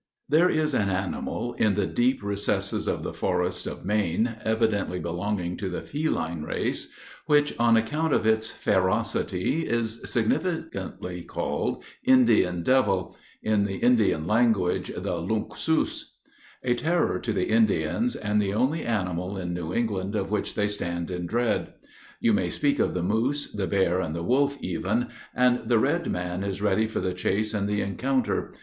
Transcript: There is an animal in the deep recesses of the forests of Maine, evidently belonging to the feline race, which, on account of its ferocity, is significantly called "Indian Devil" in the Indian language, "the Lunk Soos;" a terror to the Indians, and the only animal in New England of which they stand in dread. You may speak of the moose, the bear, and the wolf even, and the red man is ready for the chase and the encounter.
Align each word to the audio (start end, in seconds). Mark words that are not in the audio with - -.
There 0.27 0.49
is 0.49 0.73
an 0.73 0.89
animal 0.89 1.53
in 1.59 1.75
the 1.75 1.85
deep 1.85 2.23
recesses 2.23 2.87
of 2.87 3.03
the 3.03 3.13
forests 3.13 3.67
of 3.67 3.85
Maine, 3.85 4.35
evidently 4.43 4.97
belonging 4.97 5.57
to 5.57 5.69
the 5.69 5.83
feline 5.83 6.41
race, 6.41 6.89
which, 7.27 7.55
on 7.59 7.77
account 7.77 8.11
of 8.11 8.25
its 8.25 8.49
ferocity, 8.49 9.61
is 9.63 10.01
significantly 10.09 11.21
called 11.21 11.83
"Indian 12.03 12.63
Devil" 12.63 13.15
in 13.43 13.65
the 13.65 13.75
Indian 13.75 14.25
language, 14.25 14.87
"the 14.97 15.17
Lunk 15.21 15.53
Soos;" 15.55 16.15
a 16.63 16.73
terror 16.73 17.19
to 17.19 17.31
the 17.31 17.49
Indians, 17.49 18.15
and 18.15 18.41
the 18.41 18.55
only 18.55 18.81
animal 18.83 19.37
in 19.37 19.53
New 19.53 19.71
England 19.71 20.15
of 20.15 20.31
which 20.31 20.55
they 20.55 20.67
stand 20.67 21.11
in 21.11 21.27
dread. 21.27 21.73
You 22.19 22.33
may 22.33 22.49
speak 22.49 22.79
of 22.79 22.95
the 22.95 23.03
moose, 23.03 23.51
the 23.53 23.67
bear, 23.67 23.99
and 23.99 24.15
the 24.15 24.23
wolf 24.23 24.57
even, 24.61 25.09
and 25.35 25.69
the 25.69 25.77
red 25.77 26.09
man 26.09 26.43
is 26.43 26.59
ready 26.59 26.87
for 26.87 27.01
the 27.01 27.13
chase 27.13 27.53
and 27.53 27.69
the 27.69 27.81
encounter. 27.83 28.51